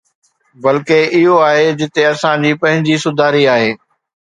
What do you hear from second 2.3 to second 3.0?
جي پنهنجي